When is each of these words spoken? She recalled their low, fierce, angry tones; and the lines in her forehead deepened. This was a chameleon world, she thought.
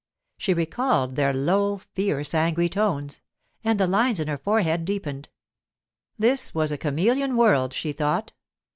She 0.39 0.55
recalled 0.55 1.15
their 1.15 1.31
low, 1.31 1.77
fierce, 1.77 2.33
angry 2.33 2.67
tones; 2.69 3.21
and 3.63 3.79
the 3.79 3.85
lines 3.85 4.19
in 4.19 4.27
her 4.29 4.37
forehead 4.39 4.83
deepened. 4.83 5.29
This 6.17 6.55
was 6.55 6.71
a 6.71 6.77
chameleon 6.79 7.37
world, 7.37 7.71
she 7.71 7.91
thought. 7.91 8.33